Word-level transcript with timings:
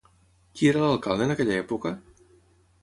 Qui 0.59 0.69
era 0.71 0.81
l'alcalde 0.85 1.27
en 1.29 1.33
aquella 1.37 1.57
època? 1.67 1.95